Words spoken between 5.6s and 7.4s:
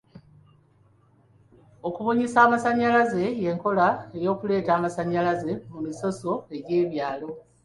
mu misoso gy'ebyalo.